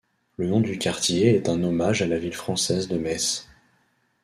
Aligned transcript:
Le 0.37 0.47
nom 0.47 0.61
du 0.61 0.79
quartier 0.79 1.35
est 1.35 1.47
un 1.47 1.63
hommage 1.63 2.01
à 2.01 2.07
la 2.07 2.17
ville 2.17 2.33
française 2.33 2.87
de 2.87 2.97
Metz. 2.97 3.47